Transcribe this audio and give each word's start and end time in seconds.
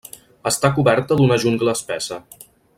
Està 0.51 0.71
coberta 0.77 1.19
d'una 1.19 1.39
jungla 1.45 1.77
espessa. 1.81 2.21